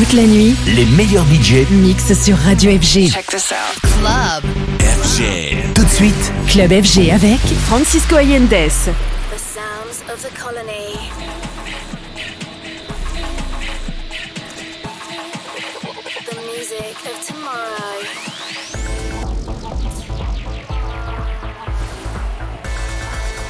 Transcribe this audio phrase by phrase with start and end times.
[0.00, 3.10] Toute la nuit, les meilleurs budgets mixent sur Radio FG.
[3.10, 3.78] Check this out.
[3.82, 4.42] Club
[4.80, 5.74] FG.
[5.74, 8.48] Tout de suite, Club FG avec Francisco Allende.
[8.48, 10.96] The sounds of the colony.
[16.24, 18.00] The music of tomorrow.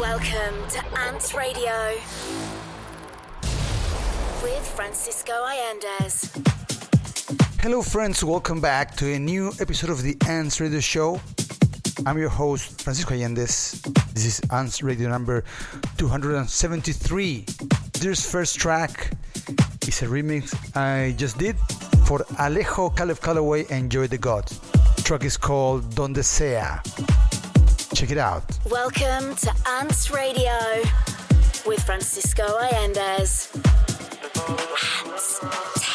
[0.00, 1.92] Welcome to Ants Radio
[4.44, 6.30] with Francisco Allendes.
[7.60, 8.22] Hello, friends.
[8.22, 11.20] Welcome back to a new episode of the Ants Radio Show.
[12.06, 13.82] I'm your host, Francisco Allendes.
[14.14, 15.42] This is Ants Radio number
[15.96, 17.44] 273.
[17.94, 19.10] This first track
[19.88, 21.56] is a remix I just did
[22.06, 24.46] for Alejo Caleb Calloway and Joy the God.
[24.94, 26.62] The track is called Donde Sea.
[27.98, 28.44] Check it out.
[28.70, 30.56] Welcome to Ants Radio
[31.66, 33.48] with Francisco Allendes.
[35.04, 35.87] Ants.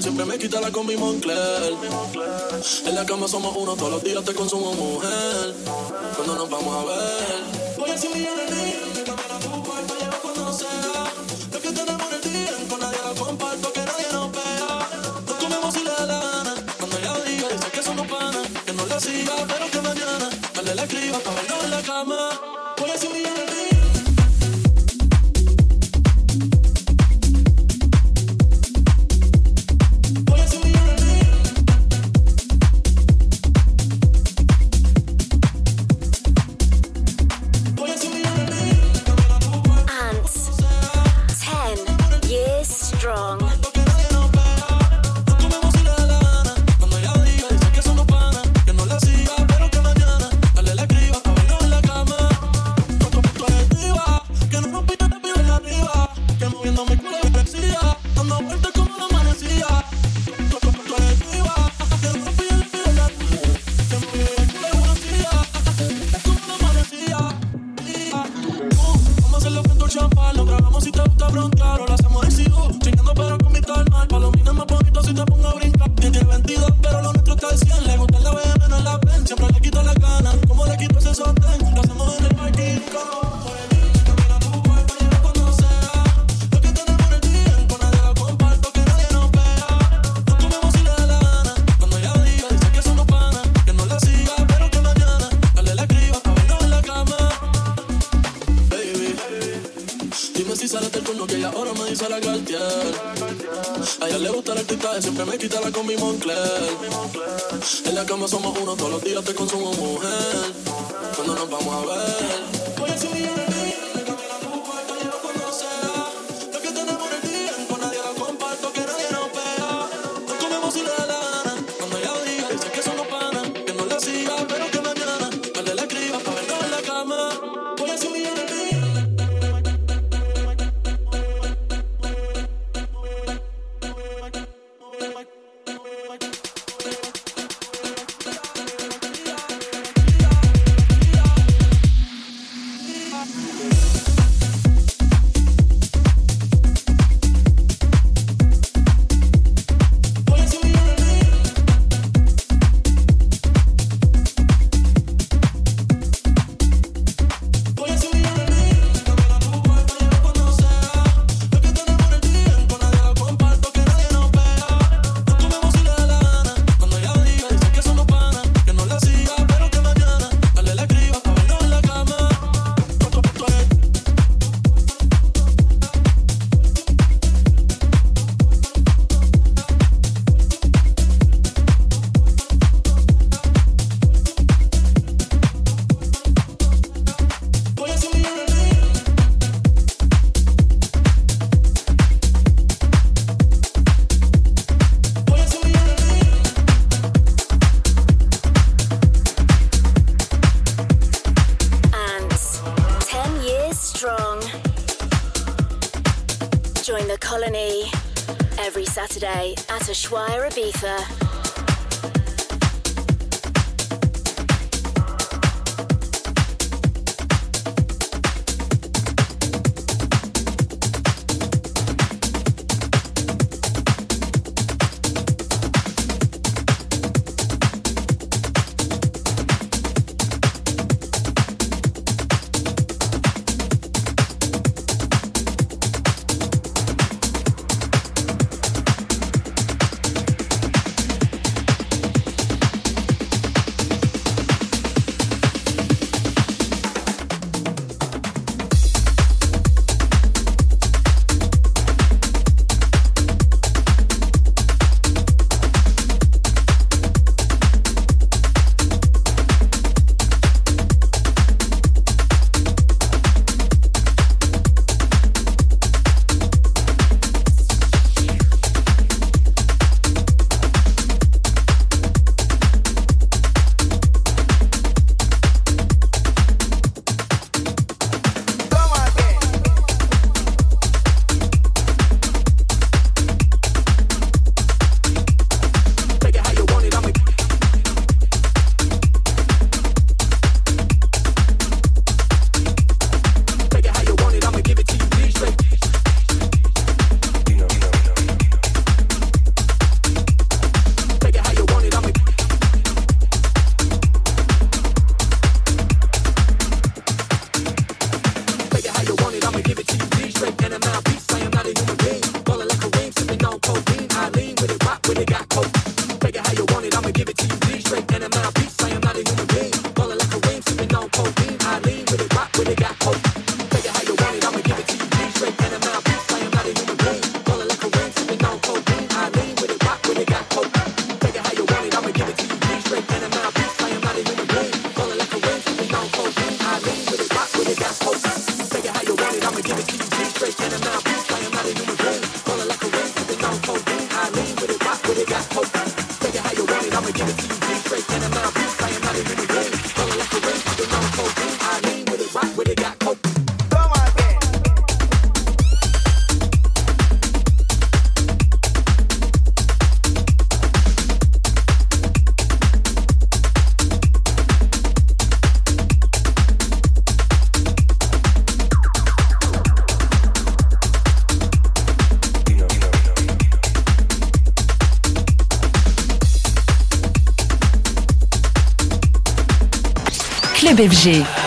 [0.00, 1.74] siempre me quita la con mi Moncler.
[2.86, 5.54] En la cama somos uno, todos los días te consumo mujer.
[6.16, 9.99] Cuando nos vamos a ver, voy a encender el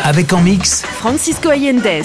[0.03, 2.03] Avec en mix Francisco Allendez.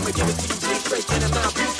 [0.00, 1.79] I'ma give it to you straight to the mouth.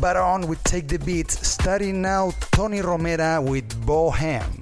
[0.00, 4.59] Baron with Take the Beat, starting now Tony Romera with Bohem.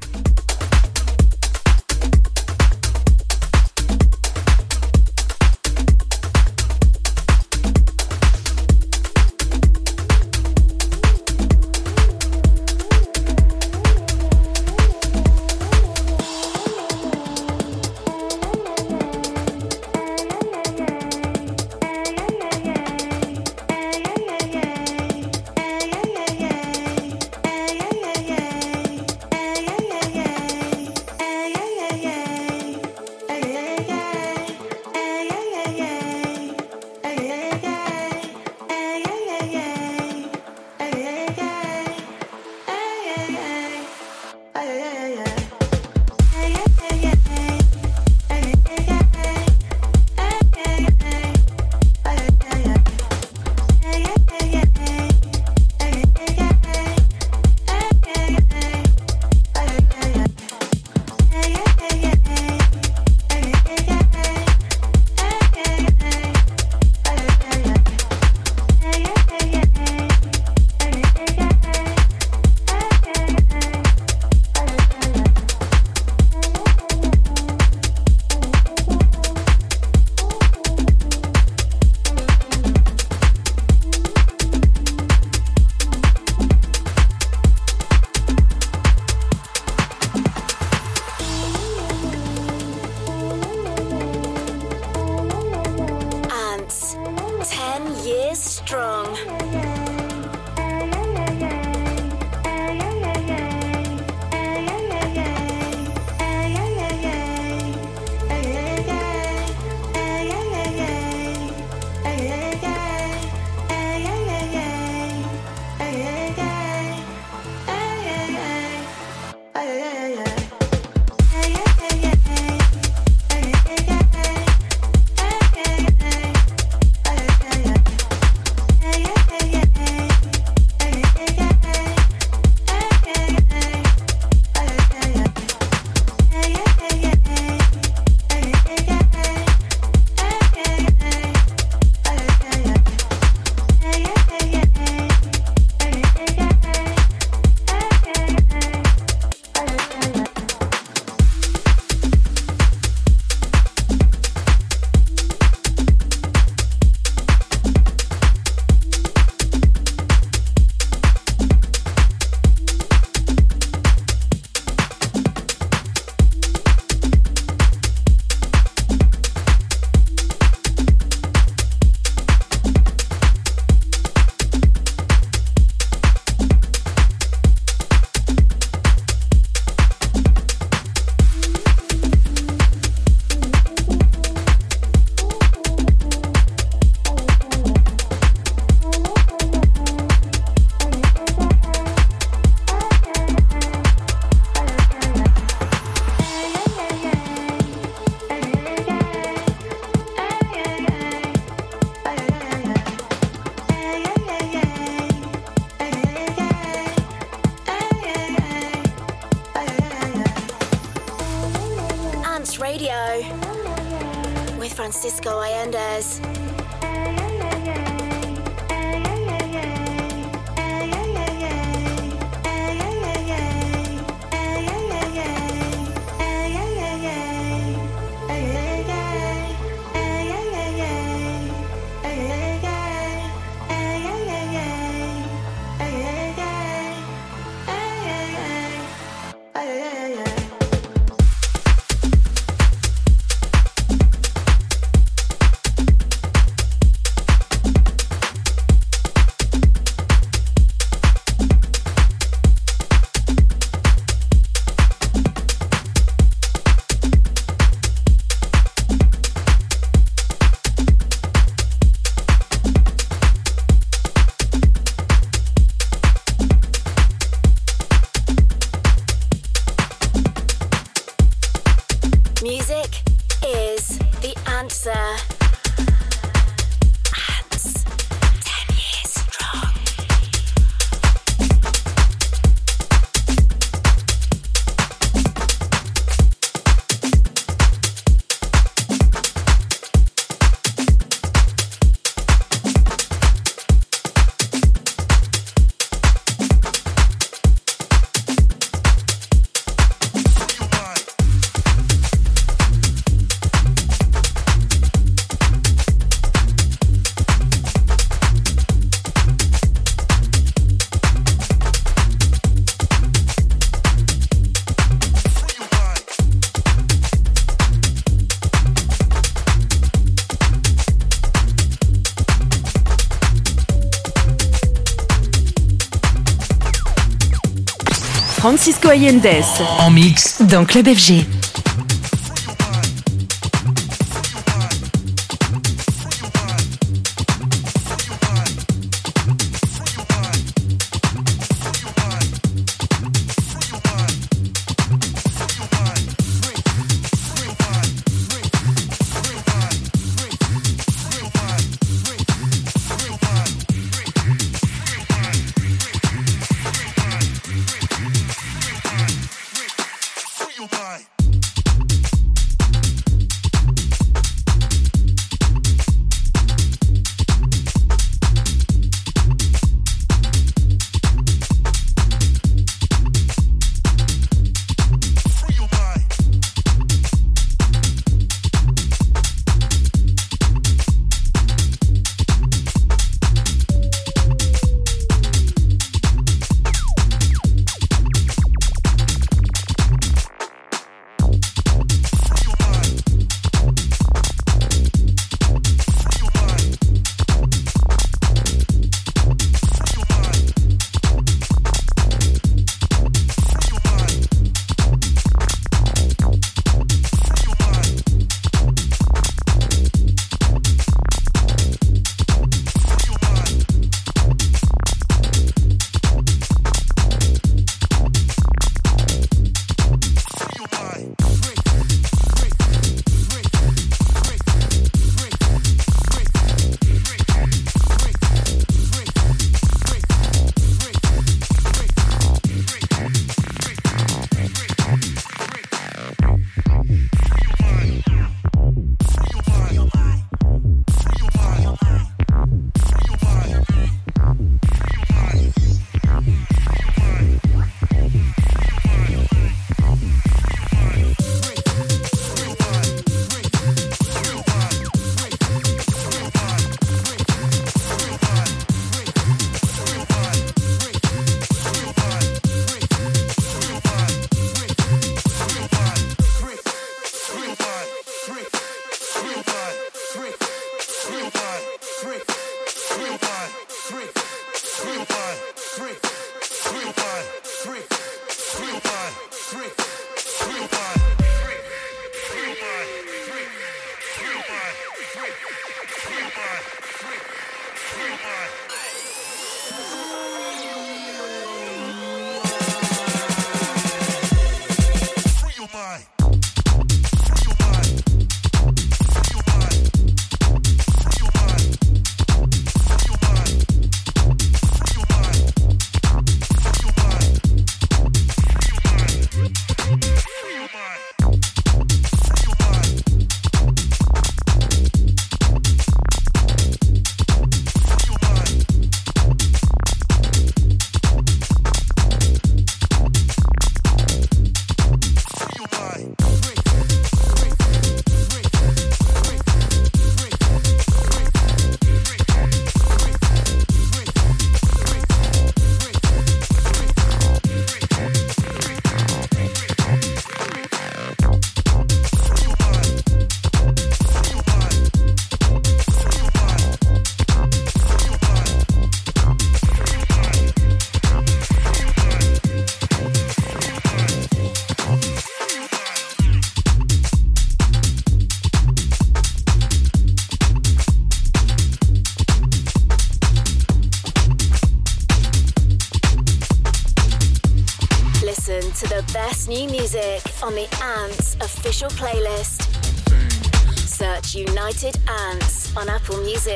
[328.68, 329.46] Francisco Allendez.
[329.78, 331.37] En mix dans Club FG.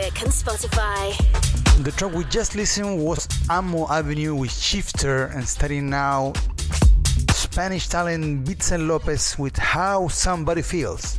[0.03, 1.85] Music and Spotify.
[1.85, 6.33] The track we just listened was Amo Avenue with Shifter and starting now
[7.31, 11.19] Spanish talent Bitzel Lopez with How Somebody Feels.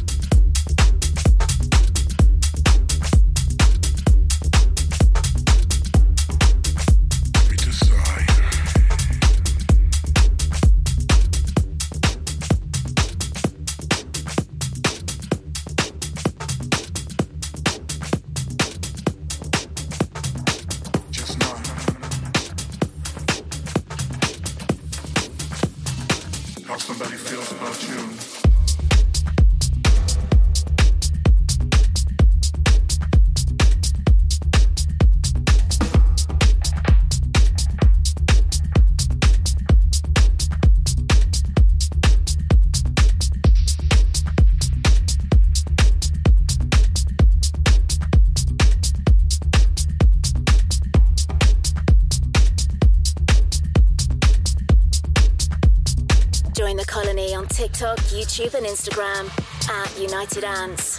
[60.38, 60.93] At United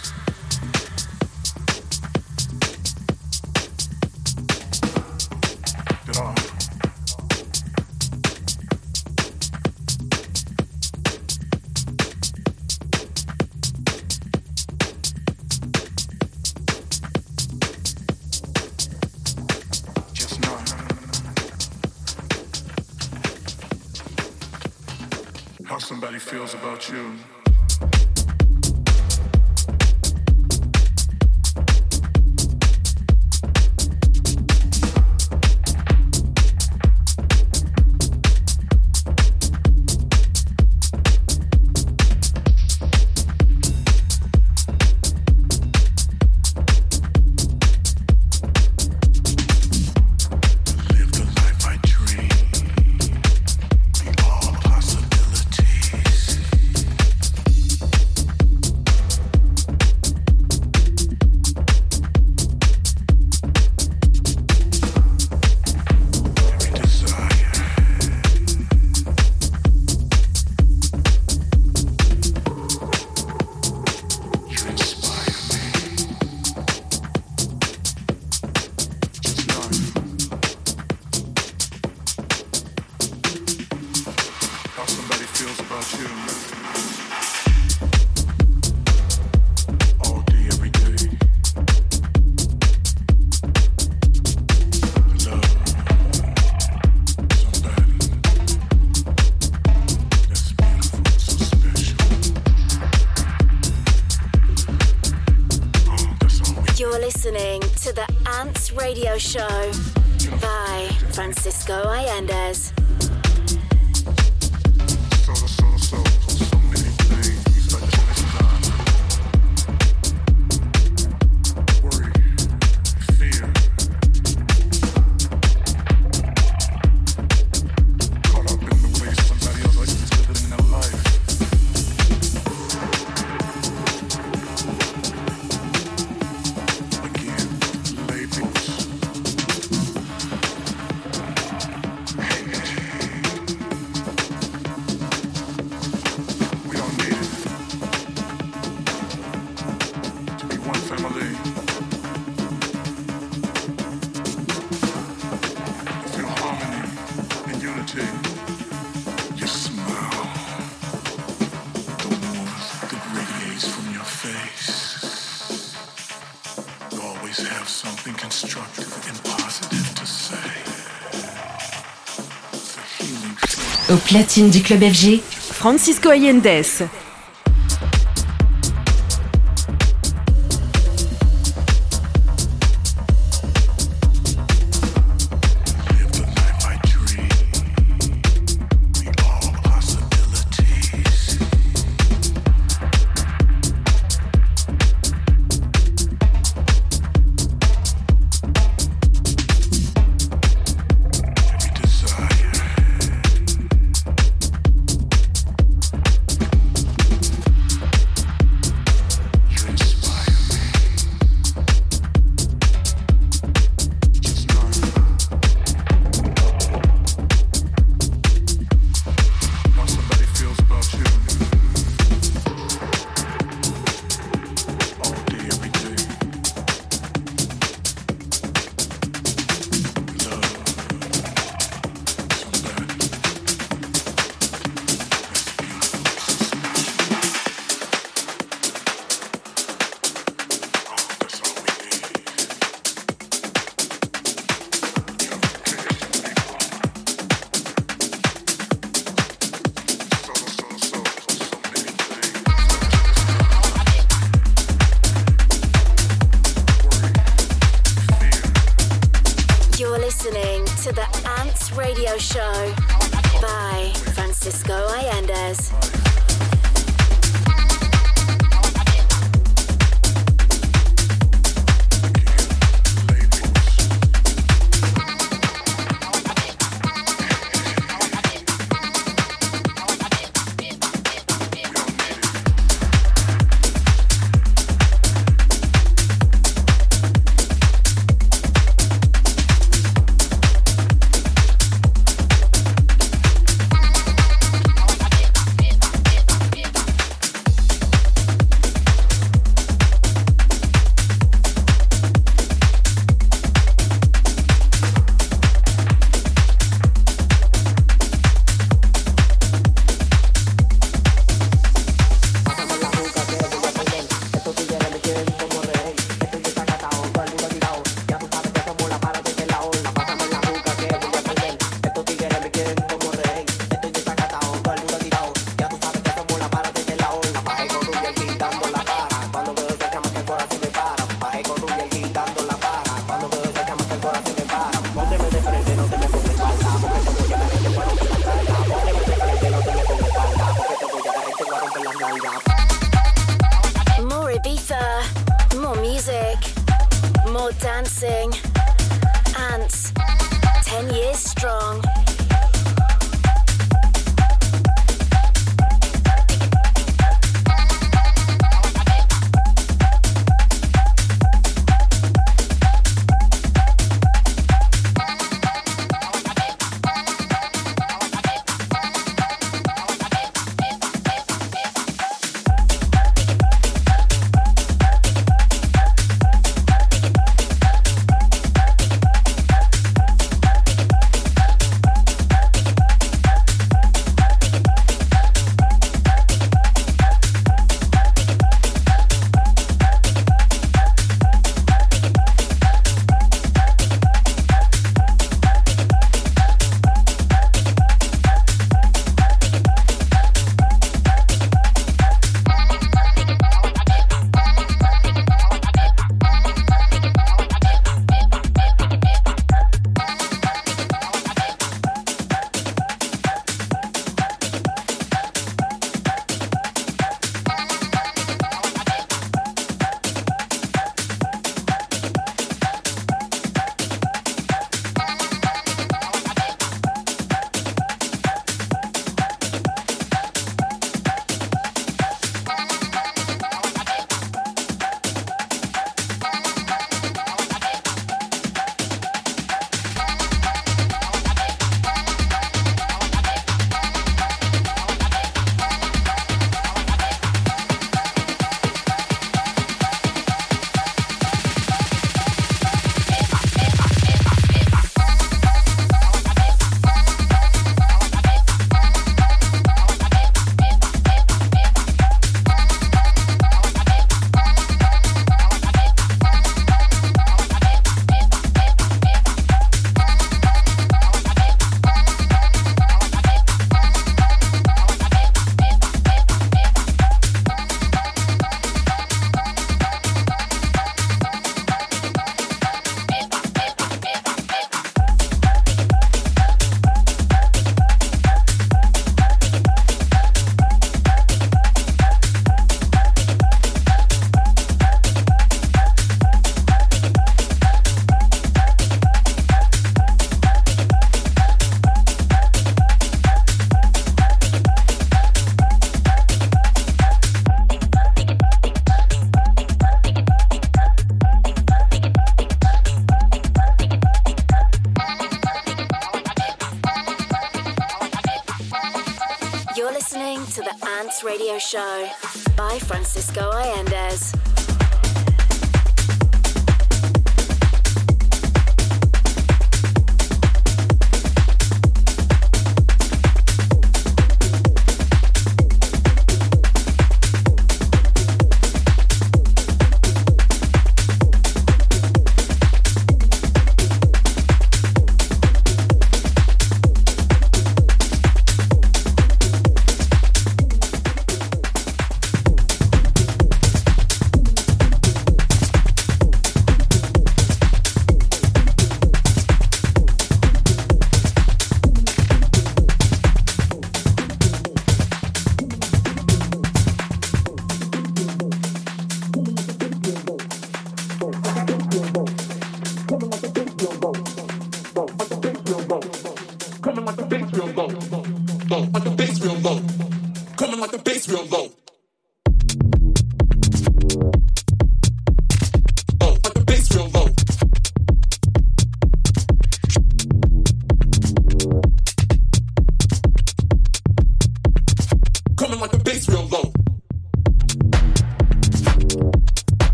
[173.89, 175.21] Au platine du club FG,
[175.53, 176.61] Francisco Allendez.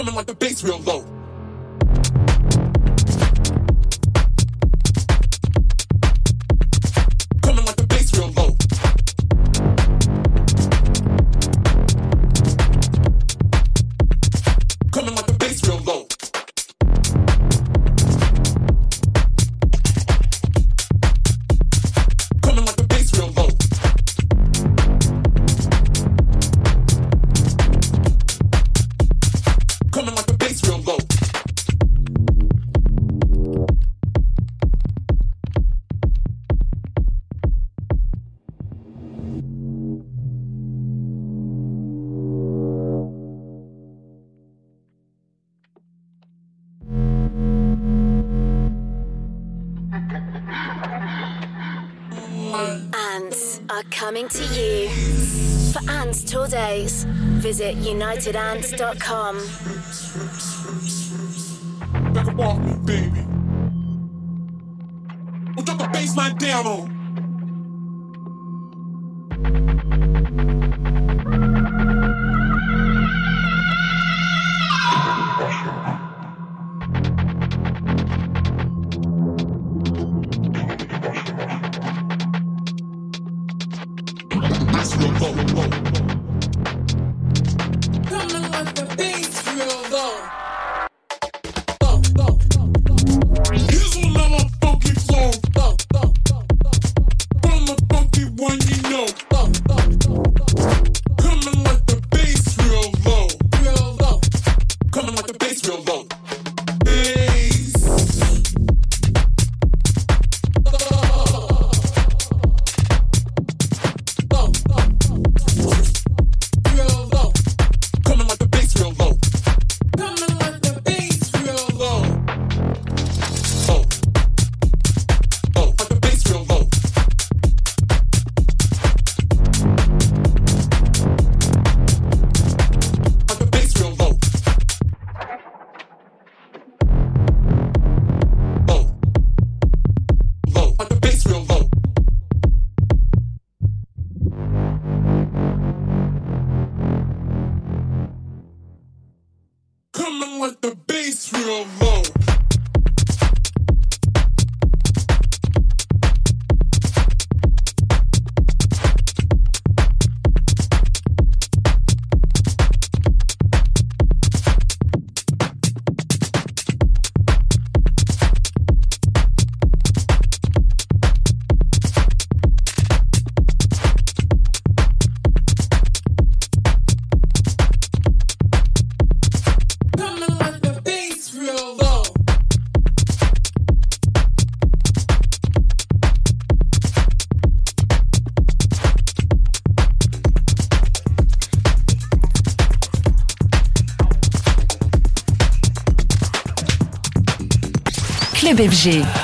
[0.00, 1.19] coming like the bass real low.
[57.60, 59.38] Visit unitedants.com.
[62.14, 63.20] Back up off me, baby.
[65.54, 66.89] We'll drop the baseline down on.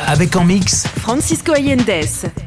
[0.09, 2.46] Avec en mix Francisco Allendez.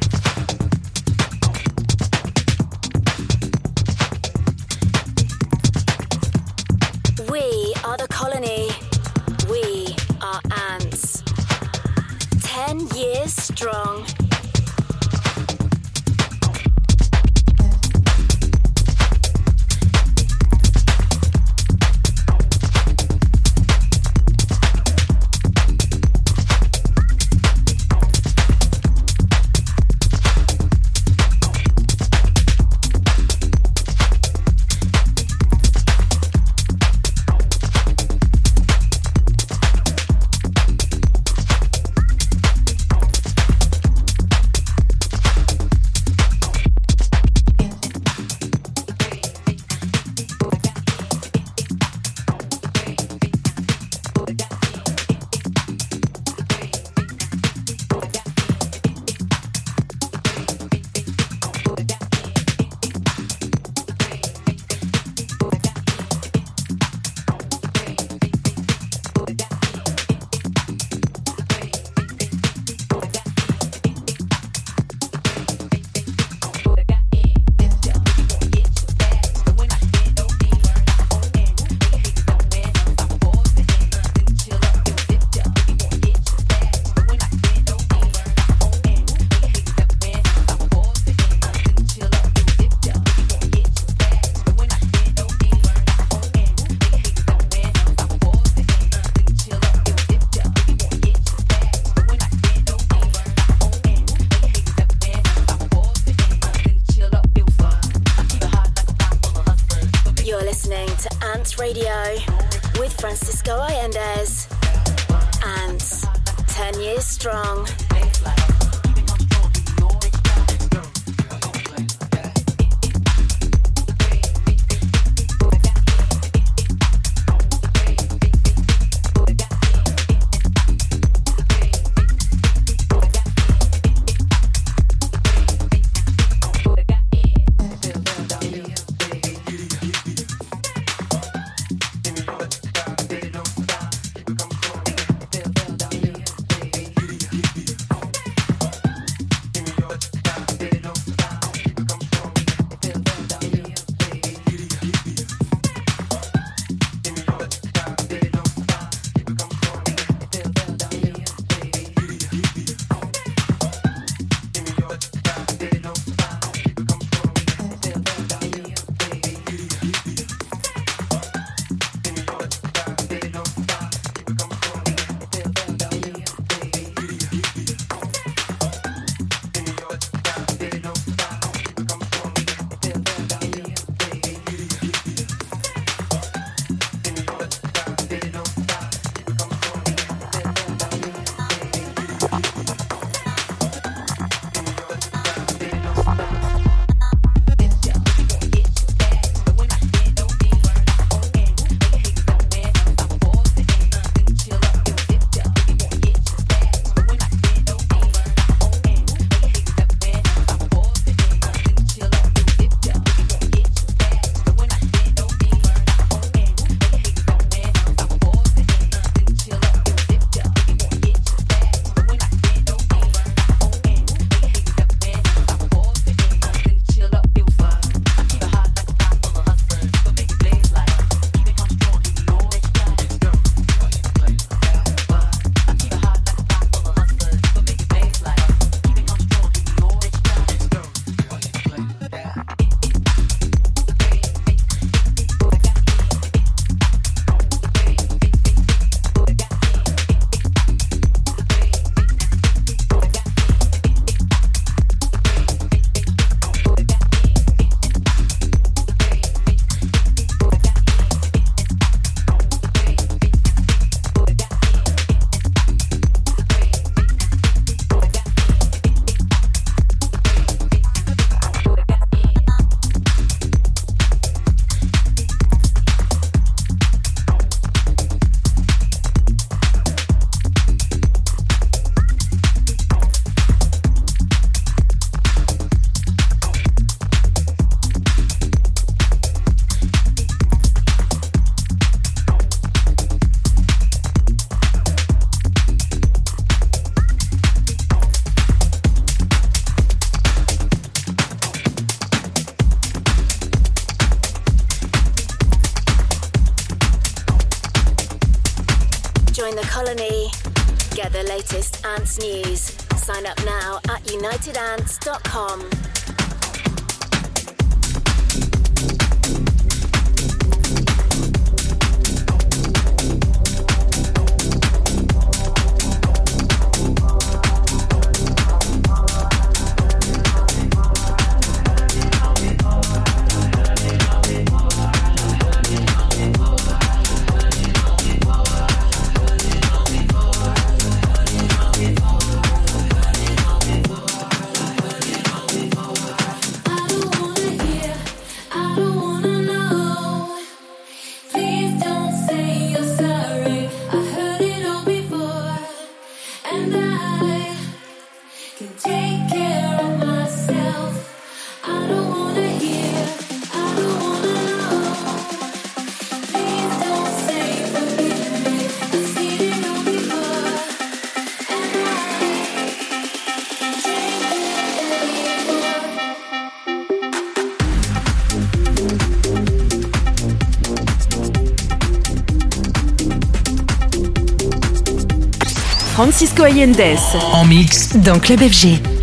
[386.00, 386.96] Francisco Allendez.
[387.34, 388.99] En mix dans Club FG.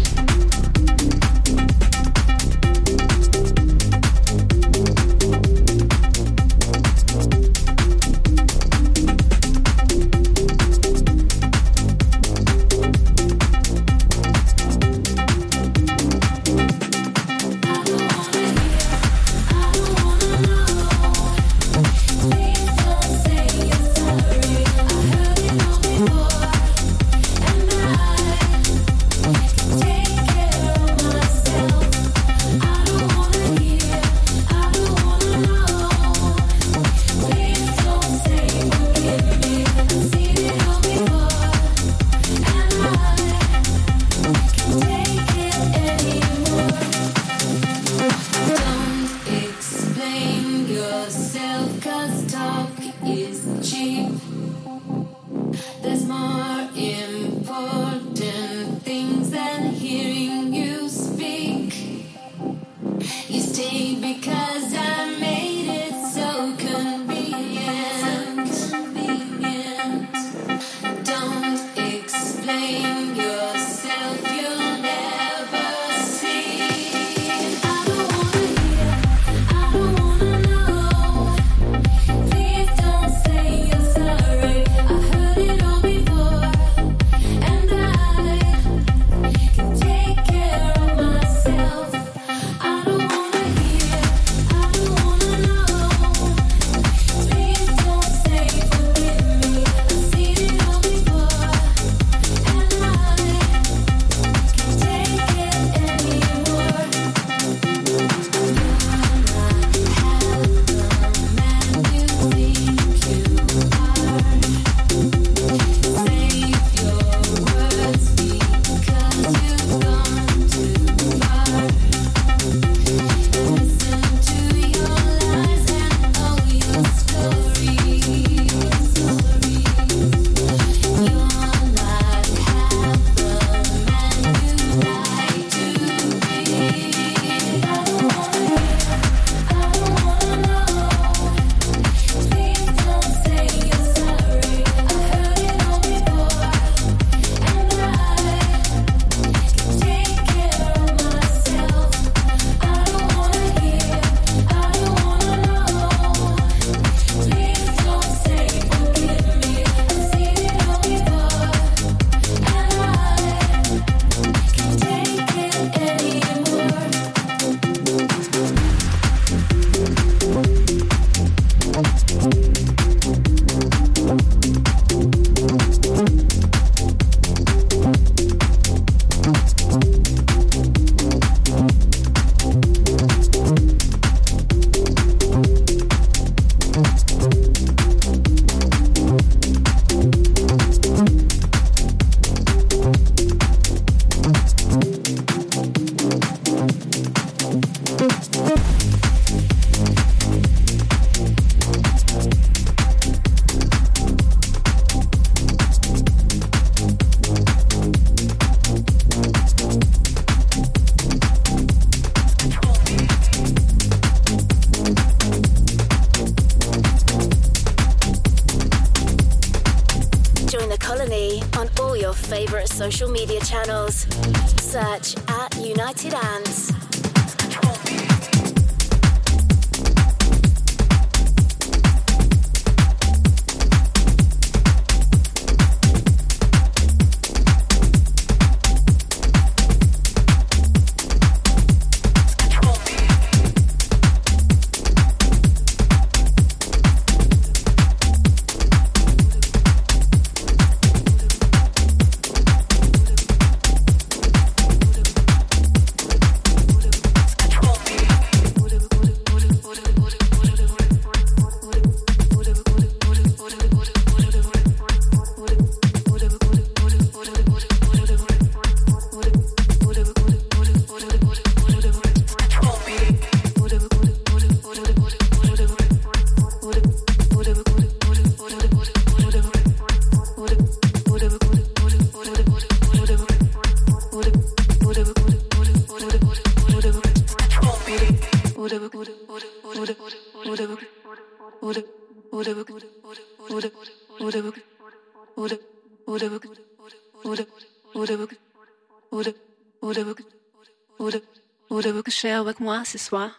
[301.76, 303.32] voulez-vous que je avec moi ce soir?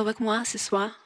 [0.00, 1.05] Avec moi ce soir?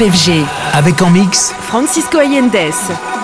[0.00, 0.44] FG.
[0.74, 3.17] Avec en mix Francisco Allendez.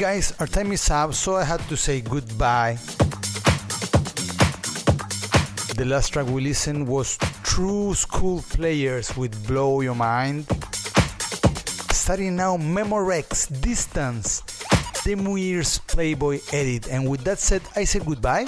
[0.00, 2.78] Guys, our time is up, so I had to say goodbye.
[5.76, 10.46] The last track we listened was True School Players with Blow Your Mind.
[11.92, 14.40] Starting now, Memorex Distance
[15.04, 16.88] the Muir's Playboy edit.
[16.88, 18.46] And with that said, I say goodbye.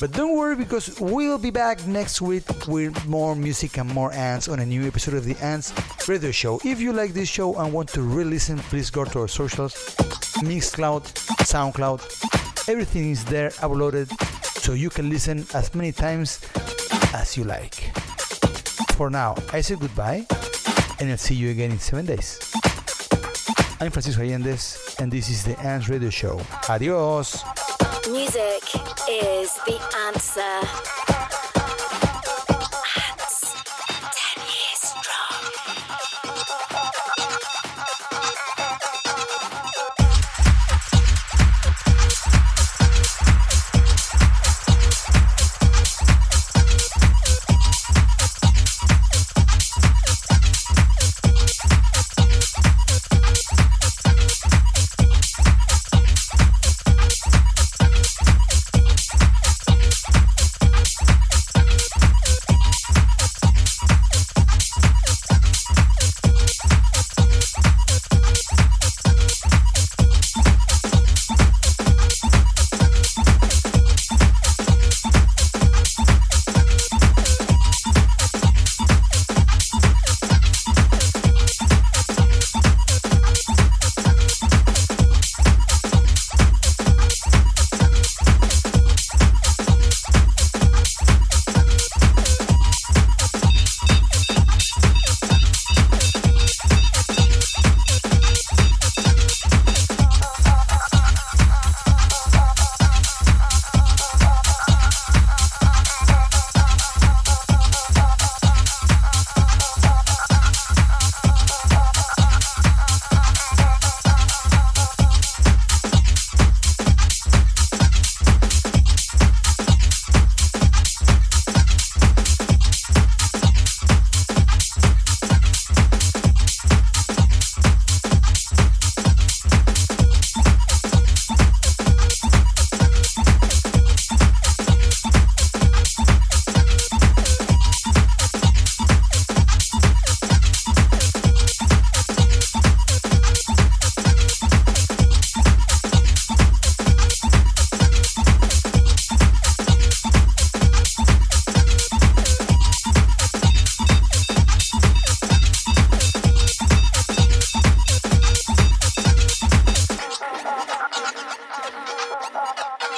[0.00, 4.48] But don't worry because we'll be back next week with more music and more ants
[4.48, 5.72] on a new episode of the Ants
[6.08, 6.60] Radio Show.
[6.64, 9.72] If you like this show and want to re-listen, please go to our socials,
[10.42, 11.04] Mixcloud,
[11.44, 12.68] SoundCloud.
[12.68, 14.08] Everything is there uploaded
[14.60, 16.40] so you can listen as many times
[17.14, 17.74] as you like.
[18.96, 20.26] For now, I say goodbye
[21.00, 22.38] and I'll see you again in seven days.
[23.80, 26.40] I'm Francisco Allendes and this is the Ants Radio Show.
[26.68, 27.44] Adios!
[28.08, 28.62] Music
[29.08, 31.13] is the answer.